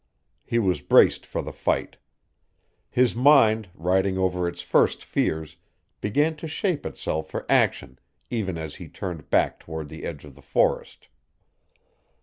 [0.43, 1.97] He was braced for the fight.
[2.89, 5.57] His mind, riding over its first fears,
[5.99, 7.99] began to shape itself for action
[8.31, 11.07] even as he turned back toward the edge of the forest.